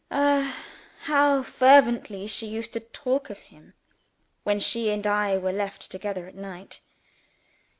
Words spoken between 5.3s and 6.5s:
were left together at